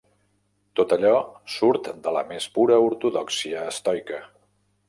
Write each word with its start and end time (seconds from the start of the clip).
Tot 0.79 0.95
allò 0.97 1.11
surt 1.57 1.91
de 2.07 2.15
la 2.17 2.25
més 2.31 2.49
pura 2.57 2.81
ortodòxia 2.89 3.69
estoica. 3.75 4.27